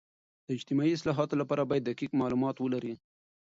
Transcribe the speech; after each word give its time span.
د 0.45 0.47
اجتماعي 0.57 0.91
اصلاحاتو 0.95 1.39
لپاره 1.41 1.67
باید 1.69 1.83
دقیق 1.89 2.11
معلومات 2.21 2.55
ولري. 2.59 2.93